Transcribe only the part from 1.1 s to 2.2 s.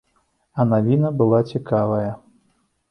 была цікавая.